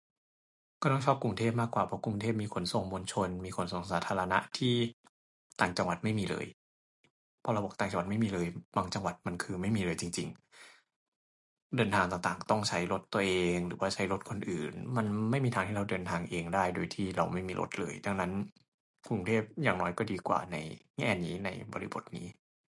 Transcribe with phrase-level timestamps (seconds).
[0.81, 4.75] ก็ต้องชอบกรุงเทพมากกว่าเพราะกรุงเทพฯมีขนส่งมวลชนมีขนส่งสาธารณะที่
[5.59, 6.45] ต่างจังหวัดไม่มีเลย
[7.41, 10.29] เพราะระบบต่างจังหวัดไม่มีเลย บางจังหวัดคือมันไม่มีเลยจริงจริง
[11.77, 18.33] เดินทางต่างต่างต้องใช้รถตัวเองหรือว่าใช้รถคนอื่นมันไม่มีทางให้เราเดินทางเองได้โดยที่เราไม่มีรถเลยดันนั้น
[19.09, 20.55] กรุงเทพอย่างน้อยก็ดีกว่าใน
[20.97, 22.27] แง่นี้ในบริบทนี้